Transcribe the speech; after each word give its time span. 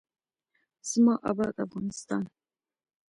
زما 0.89 1.15
اباد 1.29 1.55
افغانستان. 1.65 2.23